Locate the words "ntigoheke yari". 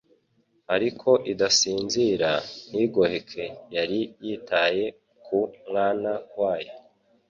2.69-3.99